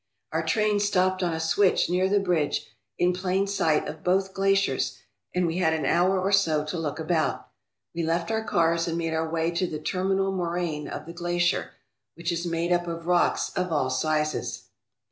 Our 0.31 0.43
train 0.43 0.79
stopped 0.79 1.21
on 1.21 1.31
a 1.31 1.39
switch 1.39 1.87
near 1.87 2.09
the 2.09 2.19
bridge, 2.19 2.65
in 2.97 3.13
plain 3.13 3.45
sight 3.45 3.87
of 3.87 4.03
both 4.03 4.33
glaciers, 4.33 4.97
and 5.35 5.45
we 5.45 5.59
had 5.59 5.73
an 5.73 5.85
hour 5.85 6.19
or 6.19 6.31
so 6.31 6.65
to 6.65 6.79
look 6.79 6.97
about. 6.97 7.49
We 7.93 8.01
left 8.01 8.31
our 8.31 8.43
cars 8.43 8.87
and 8.87 8.97
made 8.97 9.13
our 9.13 9.29
way 9.29 9.51
to 9.51 9.67
the 9.67 9.77
termi 9.77 10.15
nal 10.15 10.31
moraine 10.31 10.87
of 10.87 11.05
the 11.05 11.13
glacier, 11.13 11.73
which 12.15 12.31
is 12.31 12.47
made 12.47 12.71
up 12.71 12.87
of 12.87 13.05
rocks 13.05 13.51
of 13.55 13.71
all 13.71 13.91
sizes. 13.91 14.69